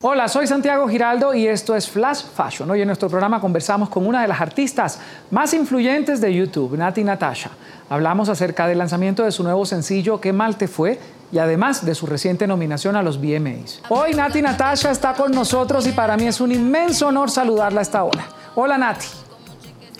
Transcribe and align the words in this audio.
Hola, 0.00 0.28
soy 0.28 0.46
Santiago 0.46 0.86
Giraldo 0.86 1.34
y 1.34 1.48
esto 1.48 1.74
es 1.74 1.90
Flash 1.90 2.22
Fashion. 2.32 2.70
Hoy 2.70 2.80
en 2.82 2.86
nuestro 2.86 3.08
programa 3.08 3.40
conversamos 3.40 3.88
con 3.88 4.06
una 4.06 4.22
de 4.22 4.28
las 4.28 4.40
artistas 4.40 5.00
más 5.32 5.52
influyentes 5.54 6.20
de 6.20 6.32
YouTube, 6.32 6.78
Nati 6.78 7.02
Natasha. 7.02 7.50
Hablamos 7.90 8.28
acerca 8.28 8.68
del 8.68 8.78
lanzamiento 8.78 9.24
de 9.24 9.32
su 9.32 9.42
nuevo 9.42 9.66
sencillo 9.66 10.20
¿Qué 10.20 10.32
mal 10.32 10.56
te 10.56 10.68
fue? 10.68 11.00
y 11.32 11.38
además 11.38 11.84
de 11.84 11.96
su 11.96 12.06
reciente 12.06 12.46
nominación 12.46 12.94
a 12.94 13.02
los 13.02 13.20
VMAs. 13.20 13.82
Hoy 13.88 14.14
Nati 14.14 14.40
Natasha 14.40 14.92
está 14.92 15.14
con 15.14 15.32
nosotros 15.32 15.84
y 15.88 15.90
para 15.90 16.16
mí 16.16 16.28
es 16.28 16.40
un 16.40 16.52
inmenso 16.52 17.08
honor 17.08 17.28
saludarla 17.28 17.80
a 17.80 17.82
esta 17.82 18.04
hora. 18.04 18.24
Hola 18.54 18.78
Nati. 18.78 19.08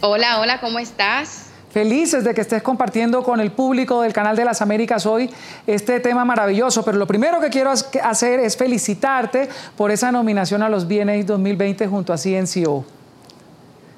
Hola, 0.01 0.39
hola, 0.39 0.61
¿cómo 0.61 0.79
estás? 0.79 1.48
Felices 1.71 2.25
de 2.25 2.35
que 2.35 2.41
estés 2.41 2.63
compartiendo 2.63 3.23
con 3.23 3.41
el 3.41 3.53
público 3.53 4.01
del 4.01 4.13
Canal 4.13 4.37
de 4.37 4.45
las 4.45 4.63
Américas 4.63 5.05
hoy 5.05 5.31
este 5.67 6.01
tema 6.01 6.25
maravilloso, 6.25 6.83
pero 6.85 6.97
lo 6.97 7.07
primero 7.07 7.41
que 7.41 7.51
quiero 7.51 7.71
hacer 7.71 8.41
es 8.41 8.57
felicitarte 8.57 9.49
por 9.77 9.91
esa 9.91 10.11
nominación 10.11 10.63
a 10.63 10.71
los 10.71 10.87
VNA 10.87 11.23
2020 11.25 11.87
junto 11.87 12.13
a 12.13 12.17
CNCO. 12.17 12.98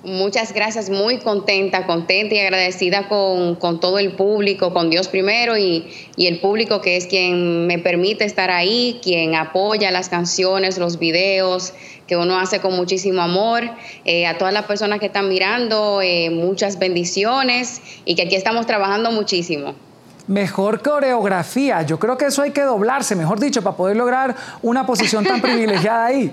Muchas 0.03 0.55
gracias, 0.55 0.89
muy 0.89 1.19
contenta, 1.19 1.85
contenta 1.87 2.35
y 2.35 2.39
agradecida 2.39 3.07
con, 3.07 3.59
todo 3.81 3.99
el 3.99 4.13
público, 4.13 4.73
con 4.73 4.89
Dios 4.89 5.09
primero 5.09 5.59
y, 5.59 5.93
y, 6.17 6.27
el 6.27 6.41
público 6.41 6.81
que 6.81 6.97
es 6.97 7.07
quien 7.07 7.67
me 7.67 7.79
permite 7.79 8.25
estar 8.25 8.51
ahí, 8.51 8.99
quien 9.03 9.35
apoya 9.35 9.91
las 9.91 10.09
canciones, 10.09 10.79
los 10.79 10.99
videos 10.99 11.75
que 12.11 12.17
uno 12.17 12.41
hace 12.41 12.61
con 12.61 12.75
muchísimo 12.75 13.23
amor. 13.23 13.63
Eh, 14.05 14.27
a 14.27 14.37
todas 14.37 14.53
las 14.53 14.65
personas 14.65 14.99
que 14.99 15.07
están 15.07 15.29
mirando, 15.29 16.01
eh, 16.03 16.29
muchas 16.31 16.79
bendiciones 16.79 17.81
y 18.05 18.17
que 18.17 18.23
aquí 18.23 18.35
estamos 18.35 18.67
trabajando 18.67 19.13
muchísimo. 19.13 19.75
Mejor 20.27 20.83
coreografía, 20.83 21.83
yo 21.83 22.01
creo 22.01 22.19
que 22.19 22.25
eso 22.25 22.43
hay 22.43 22.51
que 22.51 22.63
doblarse, 22.63 23.15
mejor 23.15 23.39
dicho, 23.39 23.63
para 23.63 23.77
poder 23.77 23.97
lograr 23.97 24.35
una 24.63 24.87
posición 24.87 25.25
tan 25.25 25.41
privilegiada 25.43 26.07
ahí. 26.07 26.33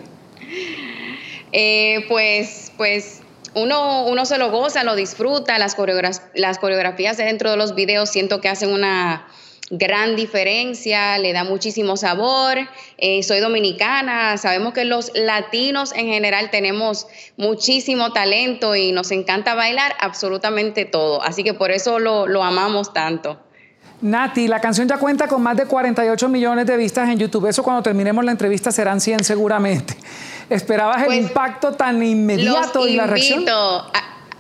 Eh, 1.52 2.06
pues, 2.08 2.72
pues 2.76 3.22
uno, 3.54 4.06
uno 4.06 4.26
se 4.26 4.38
lo 4.38 4.52
goza, 4.52 4.84
lo 4.84 4.96
disfruta, 4.96 5.58
las, 5.60 5.76
las 6.36 6.60
coreografías 6.60 7.18
dentro 7.18 7.52
de 7.52 7.58
los 7.58 7.76
videos 7.76 8.10
siento 8.10 8.42
que 8.42 8.50
hacen 8.50 8.72
una 8.72 9.28
gran 9.70 10.16
diferencia, 10.16 11.18
le 11.18 11.34
da 11.34 11.44
muchísimo 11.44 11.98
sabor. 11.98 12.58
Eh, 12.98 13.24
soy 13.24 13.40
dominicana, 13.40 14.38
sabemos 14.38 14.74
que 14.74 14.86
los 14.86 15.12
latinos 15.14 15.94
en 15.94 16.08
general 16.08 16.50
tenemos 16.52 17.08
muchísimo 17.36 18.14
talento 18.14 18.76
y 18.76 18.92
nos 18.92 19.12
encanta 19.12 19.56
bailar 19.56 19.94
absolutamente 20.00 20.86
todo, 20.86 21.22
así 21.22 21.44
que 21.44 21.54
por 21.54 21.72
eso 21.72 22.00
lo, 22.00 22.28
lo 22.28 22.44
amamos 22.44 22.94
tanto. 22.94 23.40
Nati, 24.00 24.48
la 24.48 24.62
canción 24.62 24.88
ya 24.88 24.98
cuenta 24.98 25.28
con 25.28 25.42
más 25.42 25.58
de 25.58 25.66
48 25.66 26.30
millones 26.30 26.68
de 26.68 26.78
vistas 26.78 27.10
en 27.10 27.18
YouTube. 27.18 27.48
Eso 27.48 27.64
cuando 27.64 27.82
terminemos 27.82 28.24
la 28.24 28.32
entrevista 28.32 28.72
serán 28.72 29.02
100 29.02 29.24
seguramente. 29.24 29.98
¿Esperabas 30.50 31.00
el 31.00 31.06
pues, 31.06 31.18
impacto 31.20 31.74
tan 31.74 32.02
inmediato 32.04 32.88
y 32.88 32.96
la 32.96 33.08
reacción? 33.08 33.46
A, 33.50 33.92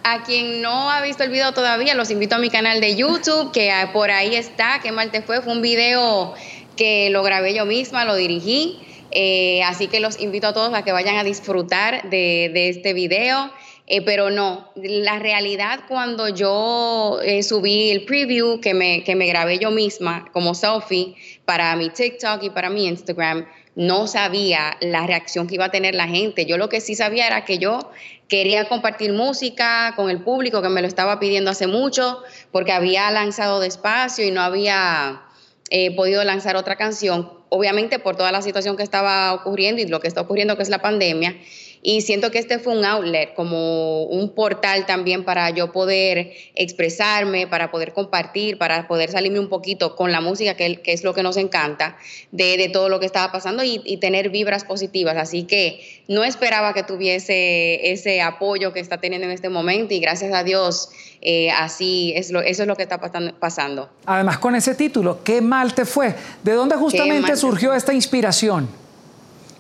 a, 0.03 0.23
quien 0.23 0.61
no 0.61 0.89
ha 0.89 1.01
visto 1.01 1.23
el 1.23 1.29
video 1.29 1.51
todavía, 1.51 1.95
los 1.95 2.11
invito 2.11 2.35
a 2.35 2.39
mi 2.39 2.49
canal 2.49 2.79
de 2.79 2.95
YouTube, 2.95 3.51
que 3.51 3.71
por 3.91 4.11
ahí 4.11 4.35
está, 4.35 4.79
qué 4.81 4.91
mal 4.91 5.11
te 5.11 5.21
fue. 5.21 5.41
Fue 5.41 5.51
un 5.51 5.61
video 5.61 6.33
que 6.77 7.09
lo 7.09 7.23
grabé 7.23 7.53
yo 7.53 7.65
misma, 7.65 8.05
lo 8.05 8.15
dirigí. 8.15 8.79
Eh, 9.11 9.61
así 9.63 9.87
que 9.87 9.99
los 9.99 10.19
invito 10.19 10.47
a 10.47 10.53
todos 10.53 10.73
a 10.73 10.83
que 10.83 10.91
vayan 10.91 11.17
a 11.17 11.23
disfrutar 11.23 12.09
de, 12.09 12.51
de 12.53 12.69
este 12.69 12.93
video. 12.93 13.51
Eh, 13.89 14.01
pero 14.01 14.29
no, 14.29 14.69
la 14.75 15.17
realidad 15.17 15.79
cuando 15.87 16.27
yo 16.27 17.19
eh, 17.23 17.41
subí 17.41 17.89
el 17.89 18.03
preview 18.03 18.59
que 18.59 18.73
me, 18.73 19.01
que 19.05 19.15
me 19.15 19.27
grabé 19.27 19.59
yo 19.59 19.71
misma 19.71 20.29
como 20.33 20.53
selfie 20.53 21.15
para 21.45 21.73
mi 21.77 21.89
TikTok 21.89 22.43
y 22.43 22.49
para 22.49 22.69
mi 22.69 22.85
Instagram, 22.85 23.47
no 23.75 24.07
sabía 24.07 24.75
la 24.81 25.07
reacción 25.07 25.47
que 25.47 25.55
iba 25.55 25.65
a 25.65 25.71
tener 25.71 25.95
la 25.95 26.07
gente. 26.07 26.45
Yo 26.45 26.57
lo 26.57 26.67
que 26.67 26.81
sí 26.81 26.95
sabía 26.95 27.27
era 27.27 27.45
que 27.45 27.59
yo 27.59 27.91
quería 28.27 28.67
compartir 28.67 29.13
música 29.13 29.93
con 29.95 30.09
el 30.09 30.21
público 30.21 30.61
que 30.61 30.67
me 30.67 30.81
lo 30.81 30.87
estaba 30.87 31.19
pidiendo 31.19 31.51
hace 31.51 31.67
mucho 31.67 32.21
porque 32.51 32.73
había 32.73 33.09
lanzado 33.11 33.61
despacio 33.61 34.25
y 34.25 34.31
no 34.31 34.41
había 34.41 35.21
eh, 35.69 35.95
podido 35.95 36.23
lanzar 36.25 36.57
otra 36.57 36.75
canción, 36.75 37.31
obviamente 37.49 37.99
por 37.99 38.17
toda 38.17 38.31
la 38.31 38.41
situación 38.41 38.75
que 38.75 38.83
estaba 38.83 39.33
ocurriendo 39.33 39.81
y 39.81 39.87
lo 39.87 40.01
que 40.01 40.07
está 40.07 40.21
ocurriendo 40.21 40.57
que 40.57 40.63
es 40.63 40.69
la 40.69 40.81
pandemia. 40.81 41.37
Y 41.81 42.01
siento 42.01 42.31
que 42.31 42.39
este 42.39 42.59
fue 42.59 42.77
un 42.77 42.85
outlet, 42.85 43.33
como 43.33 44.03
un 44.03 44.29
portal 44.33 44.85
también 44.85 45.23
para 45.23 45.49
yo 45.51 45.71
poder 45.71 46.33
expresarme, 46.55 47.47
para 47.47 47.71
poder 47.71 47.93
compartir, 47.93 48.57
para 48.57 48.87
poder 48.87 49.11
salirme 49.11 49.39
un 49.39 49.49
poquito 49.49 49.95
con 49.95 50.11
la 50.11 50.21
música, 50.21 50.55
que, 50.55 50.81
es 50.85 51.03
lo 51.03 51.13
que 51.13 51.23
nos 51.23 51.37
encanta, 51.37 51.97
de, 52.31 52.69
todo 52.73 52.89
lo 52.89 52.99
que 52.99 53.05
estaba 53.05 53.31
pasando 53.31 53.63
y, 53.63 53.97
tener 53.97 54.29
vibras 54.29 54.63
positivas. 54.63 55.17
Así 55.17 55.43
que 55.43 56.03
no 56.07 56.23
esperaba 56.23 56.73
que 56.73 56.83
tuviese 56.83 57.91
ese 57.91 58.21
apoyo 58.21 58.73
que 58.73 58.79
está 58.79 58.97
teniendo 58.97 59.27
en 59.27 59.33
este 59.33 59.49
momento 59.49 59.93
y 59.93 59.99
gracias 59.99 60.33
a 60.33 60.43
Dios 60.43 60.89
eh, 61.21 61.49
así 61.51 62.13
es 62.15 62.31
lo, 62.31 62.41
eso 62.41 62.61
es 62.61 62.67
lo 62.67 62.75
que 62.75 62.83
está 62.83 62.99
pasando. 62.99 63.89
Además, 64.05 64.37
con 64.37 64.55
ese 64.55 64.75
título, 64.75 65.23
¿qué 65.23 65.41
mal 65.41 65.73
te 65.73 65.85
fue? 65.85 66.15
¿De 66.43 66.53
dónde 66.53 66.75
justamente 66.75 67.35
surgió 67.35 67.73
esta 67.73 67.93
inspiración? 67.93 68.69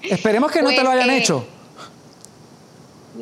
Esperemos 0.03 0.51
que 0.51 0.61
no 0.61 0.69
te 0.69 0.77
lo 0.77 0.83
pues, 0.83 0.95
hayan 0.95 1.09
eh, 1.09 1.17
hecho. 1.17 1.47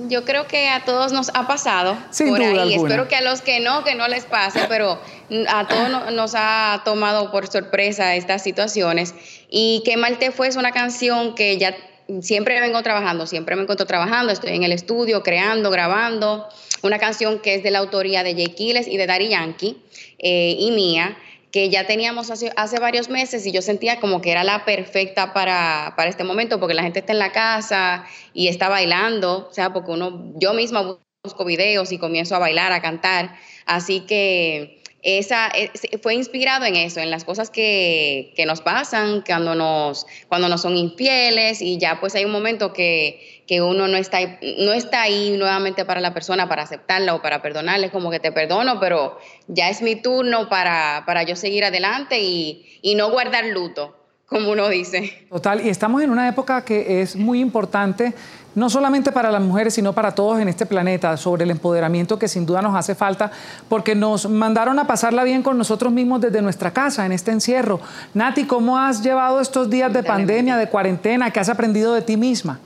Yo 0.10 0.26
creo 0.26 0.48
que 0.48 0.68
a 0.70 0.84
todos 0.84 1.12
nos 1.12 1.30
ha 1.34 1.48
pasado 1.48 1.98
por 2.18 2.42
ahí. 2.42 2.74
Espero 2.74 3.08
que 3.08 3.16
a 3.16 3.22
los 3.22 3.42
que 3.42 3.60
no, 3.60 3.84
que 3.84 3.96
no 3.96 4.08
les 4.08 4.26
pase, 4.26 4.62
pero 4.70 5.00
a 5.48 5.68
todos 5.68 6.12
nos 6.14 6.34
ha 6.36 6.82
tomado 6.84 7.32
por 7.32 7.48
sorpresa 7.48 8.16
estas 8.16 8.44
situaciones. 8.44 9.16
Y 9.50 9.82
Qué 9.86 9.98
mal 9.98 10.18
te 10.18 10.32
fue 10.32 10.48
es 10.48 10.56
una 10.56 10.72
canción 10.72 11.36
que 11.36 11.58
ya 11.58 11.76
siempre 12.22 12.60
vengo 12.60 12.82
trabajando, 12.84 13.26
siempre 13.26 13.56
me 13.56 13.64
encuentro 13.64 13.86
trabajando, 13.88 14.32
estoy 14.32 14.56
en 14.56 14.64
el 14.64 14.72
estudio, 14.72 15.24
creando, 15.24 15.72
grabando. 15.72 16.48
Una 16.82 17.00
canción 17.00 17.40
que 17.40 17.56
es 17.56 17.64
de 17.64 17.72
la 17.72 17.80
autoría 17.80 18.24
de 18.24 18.34
Jay 18.34 18.48
Kiles 18.48 18.88
y 18.88 18.98
de 18.98 19.08
Daddy 19.08 19.30
Yankee 19.30 19.78
eh, 20.20 20.56
y 20.60 20.72
mía 20.72 21.18
que 21.56 21.70
ya 21.70 21.88
teníamos 21.88 22.32
hace, 22.32 22.52
hace, 22.58 22.80
varios 22.82 23.08
meses 23.08 23.46
y 23.46 23.54
yo 23.54 23.62
sentía 23.62 24.02
como 24.02 24.20
que 24.20 24.30
era 24.30 24.44
la 24.44 24.66
perfecta 24.66 25.32
para, 25.32 25.94
para, 25.96 26.10
este 26.10 26.26
momento, 26.26 26.60
porque 26.60 26.74
la 26.74 26.84
gente 26.84 27.00
está 27.00 27.14
en 27.14 27.20
la 27.20 27.32
casa 27.32 28.06
y 28.34 28.50
está 28.50 28.68
bailando, 28.68 29.48
o 29.50 29.54
sea, 29.54 29.72
porque 29.72 29.92
uno, 29.92 30.34
yo 30.36 30.54
misma 30.54 31.00
busco 31.24 31.46
videos 31.46 31.94
y 31.94 31.98
comienzo 31.98 32.36
a 32.36 32.40
bailar, 32.40 32.74
a 32.74 32.82
cantar, 32.82 33.38
así 33.66 34.02
que 34.02 34.84
esa, 35.06 35.50
e, 35.50 35.70
fue 36.00 36.16
inspirado 36.16 36.66
en 36.66 36.76
eso, 36.76 37.00
en 37.00 37.12
las 37.12 37.24
cosas 37.24 37.52
que, 37.52 38.34
que, 38.36 38.48
nos 38.48 38.62
pasan 38.62 39.22
cuando 39.26 39.54
nos, 39.54 40.08
cuando 40.28 40.50
nos 40.50 40.64
son 40.64 40.76
infieles 40.76 41.62
y 41.62 41.78
ya 41.78 42.00
pues 42.00 42.16
hay 42.16 42.26
un 42.26 42.32
momento 42.32 42.74
que, 42.74 43.44
que 43.48 43.62
uno 43.62 43.88
no 43.88 43.98
está, 43.98 44.18
no 44.58 44.74
está 44.74 45.04
ahí 45.04 45.38
nuevamente 45.38 45.86
para 45.86 46.02
la 46.02 46.12
persona 46.16 46.50
para 46.50 46.64
aceptarla 46.64 47.14
o 47.14 47.22
para 47.22 47.44
perdonarle, 47.44 47.92
como 47.92 48.10
que 48.10 48.20
te 48.20 48.32
perdono, 48.32 48.80
pero 48.80 49.20
ya 49.48 49.70
es 49.70 49.84
mi 49.84 49.96
turno 49.96 50.50
para, 50.50 51.04
para 51.06 51.22
yo 51.22 51.36
seguir 51.36 51.64
adelante 51.66 52.20
y, 52.20 52.66
y 52.82 52.96
no 52.96 53.12
guardar 53.12 53.46
luto 53.46 53.96
como 54.26 54.52
uno 54.52 54.70
dice. 54.70 55.28
Total, 55.30 55.64
y 55.64 55.70
estamos 55.70 56.02
en 56.02 56.10
una 56.10 56.28
época 56.28 56.66
que 56.66 57.02
es 57.02 57.16
muy 57.16 57.40
importante, 57.40 58.14
no 58.56 58.70
solamente 58.70 59.12
para 59.12 59.32
las 59.32 59.42
mujeres, 59.42 59.74
sino 59.74 59.94
para 59.94 60.16
todos 60.16 60.40
en 60.40 60.48
este 60.48 60.66
planeta, 60.66 61.18
sobre 61.18 61.44
el 61.44 61.52
empoderamiento 61.52 62.18
que 62.18 62.28
sin 62.28 62.46
duda 62.46 62.62
nos 62.62 62.76
hace 62.76 62.96
falta, 62.96 63.32
porque 63.70 63.96
nos 63.96 64.28
mandaron 64.30 64.80
a 64.80 64.88
pasarla 64.88 65.24
bien 65.24 65.44
con 65.44 65.58
nosotros 65.58 65.92
mismos 65.92 66.22
desde 66.22 66.42
nuestra 66.42 66.72
casa, 66.72 67.06
en 67.06 67.12
este 67.12 67.32
encierro. 67.32 67.80
Nati, 68.14 68.46
¿cómo 68.46 68.78
has 68.78 69.04
llevado 69.04 69.42
estos 69.42 69.70
días 69.70 69.94
de 69.94 70.04
pandemia, 70.04 70.58
de 70.58 70.68
cuarentena? 70.68 71.32
¿Qué 71.32 71.40
has 71.40 71.50
aprendido 71.50 71.94
de 71.94 72.02
ti 72.02 72.18
misma? 72.18 72.60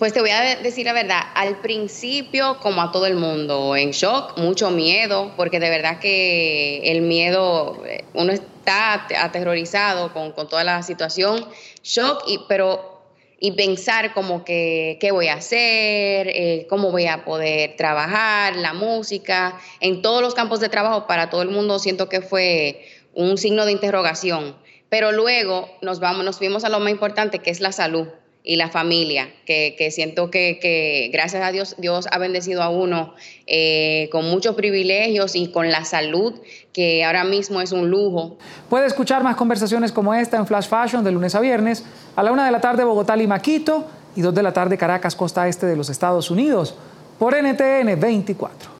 Pues 0.00 0.14
te 0.14 0.22
voy 0.22 0.30
a 0.30 0.56
decir 0.56 0.86
la 0.86 0.94
verdad, 0.94 1.20
al 1.34 1.58
principio, 1.58 2.56
como 2.60 2.80
a 2.80 2.90
todo 2.90 3.04
el 3.04 3.16
mundo, 3.16 3.76
en 3.76 3.90
shock, 3.90 4.38
mucho 4.38 4.70
miedo, 4.70 5.32
porque 5.36 5.60
de 5.60 5.68
verdad 5.68 5.98
que 5.98 6.90
el 6.90 7.02
miedo, 7.02 7.82
eh, 7.84 8.06
uno 8.14 8.32
está 8.32 9.06
aterrorizado 9.22 10.10
con, 10.14 10.32
toda 10.34 10.64
la 10.64 10.82
situación, 10.82 11.44
shock, 11.82 12.22
y, 12.26 12.40
pero 12.48 12.99
y 13.40 13.52
pensar 13.52 14.12
como 14.12 14.44
que 14.44 14.98
qué 15.00 15.10
voy 15.10 15.28
a 15.28 15.34
hacer, 15.34 16.28
eh, 16.28 16.66
cómo 16.68 16.90
voy 16.90 17.06
a 17.06 17.24
poder 17.24 17.74
trabajar, 17.76 18.54
la 18.54 18.74
música, 18.74 19.58
en 19.80 20.02
todos 20.02 20.20
los 20.22 20.34
campos 20.34 20.60
de 20.60 20.68
trabajo 20.68 21.06
para 21.06 21.30
todo 21.30 21.40
el 21.42 21.48
mundo 21.48 21.78
siento 21.78 22.08
que 22.10 22.20
fue 22.20 22.84
un 23.14 23.38
signo 23.38 23.64
de 23.64 23.72
interrogación. 23.72 24.56
Pero 24.90 25.10
luego 25.10 25.68
nos 25.80 26.00
vamos, 26.00 26.24
nos 26.24 26.36
fuimos 26.36 26.64
a 26.64 26.68
lo 26.68 26.80
más 26.80 26.90
importante 26.90 27.38
que 27.38 27.50
es 27.50 27.60
la 27.60 27.72
salud 27.72 28.08
y 28.42 28.56
la 28.56 28.70
familia, 28.70 29.28
que, 29.44 29.90
siento 29.90 30.30
que, 30.30 31.10
gracias 31.12 31.42
a 31.42 31.52
Dios, 31.52 31.76
Dios 31.78 32.08
ha 32.10 32.18
bendecido 32.18 32.62
a 32.62 32.70
uno 32.70 33.14
eh, 33.46 34.08
con 34.10 34.24
muchos 34.24 34.54
privilegios 34.54 35.36
y 35.36 35.48
con 35.48 35.70
la 35.70 35.84
salud, 35.84 36.34
que 36.72 37.04
ahora 37.04 37.24
mismo 37.24 37.60
es 37.60 37.72
un 37.72 37.90
lujo. 37.90 38.38
Puede 38.70 38.86
escuchar 38.86 39.22
más 39.22 39.36
conversaciones 39.36 39.92
como 39.92 40.14
esta 40.14 40.38
en 40.38 40.46
Flash 40.46 40.68
Fashion 40.68 41.04
de 41.04 41.12
lunes 41.12 41.34
a 41.34 41.40
viernes, 41.40 41.84
a 42.16 42.22
la 42.22 42.32
una 42.32 42.46
de 42.46 42.50
la 42.50 42.60
tarde 42.60 42.84
Bogotá, 42.84 43.16
y 43.16 43.26
Maquito 43.26 43.86
y 44.16 44.22
dos 44.22 44.34
de 44.34 44.42
la 44.42 44.52
tarde 44.52 44.78
Caracas, 44.78 45.14
costa 45.14 45.46
este 45.46 45.66
de 45.66 45.76
los 45.76 45.90
Estados 45.90 46.30
Unidos, 46.30 46.74
por 47.18 47.34
NTN 47.34 48.00
24. 48.00 48.70